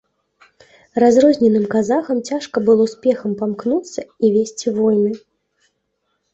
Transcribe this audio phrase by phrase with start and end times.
[1.03, 5.11] Разрозненым казахам цяжка было спехам памкнуцца і весці войны.